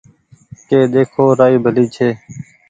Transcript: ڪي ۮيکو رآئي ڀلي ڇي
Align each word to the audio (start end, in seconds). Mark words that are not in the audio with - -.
ڪي 0.67 0.79
ۮيکو 0.93 1.25
رآئي 1.39 1.57
ڀلي 1.65 1.85
ڇي 1.95 2.09